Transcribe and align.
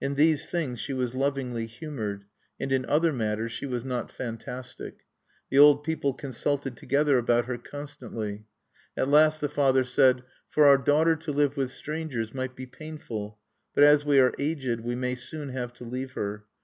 In 0.00 0.16
these 0.16 0.50
things 0.50 0.80
she 0.80 0.92
was 0.92 1.14
lovingly 1.14 1.64
humored; 1.68 2.24
and 2.58 2.72
in 2.72 2.84
other 2.86 3.12
matters 3.12 3.52
she 3.52 3.66
was 3.66 3.84
not 3.84 4.10
fantastic. 4.10 5.04
The 5.48 5.60
old 5.60 5.84
people 5.84 6.12
consulted 6.12 6.76
together 6.76 7.18
about 7.18 7.44
her 7.44 7.56
constantly. 7.56 8.46
At 8.96 9.06
last 9.06 9.40
the 9.40 9.48
father 9.48 9.84
said: 9.84 10.24
"For 10.48 10.64
our 10.64 10.76
daughter 10.78 11.14
to 11.14 11.30
live 11.30 11.56
with 11.56 11.70
strangers 11.70 12.34
might 12.34 12.56
be 12.56 12.66
painful. 12.66 13.38
But 13.72 13.84
as 13.84 14.04
we 14.04 14.18
are 14.18 14.34
aged, 14.40 14.80
we 14.80 14.96
may 14.96 15.14
soon 15.14 15.50
have 15.50 15.72
to 15.74 15.84
leave 15.84 16.14
her. 16.14 16.46